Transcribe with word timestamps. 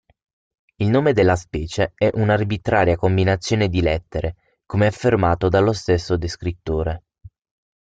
Il 0.77 0.87
nome 0.89 1.13
della 1.13 1.35
specie 1.35 1.91
è 1.93 2.09
un'arbitraria 2.11 2.95
combinazione 2.95 3.69
di 3.69 3.81
lettere, 3.81 4.35
come 4.65 4.87
affermato 4.87 5.47
dallo 5.47 5.73
stesso 5.73 6.17
descrittore. 6.17 7.03